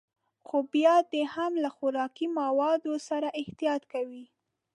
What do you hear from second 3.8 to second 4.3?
کوي.